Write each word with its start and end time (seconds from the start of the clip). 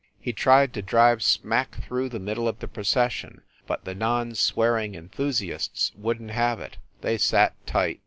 He 0.19 0.33
tried 0.33 0.73
to 0.73 0.81
drive 0.81 1.21
smack 1.21 1.75
through 1.83 2.09
the 2.09 2.17
middle 2.19 2.47
of 2.47 2.57
the 2.57 2.67
procession, 2.67 3.43
but 3.67 3.85
the 3.85 3.93
non 3.93 4.33
swearing 4.33 4.95
enthusiasts 4.95 5.91
wouldn 5.95 6.29
t 6.29 6.33
have 6.33 6.59
it; 6.59 6.77
they 7.01 7.19
sat 7.19 7.53
tight. 7.67 7.99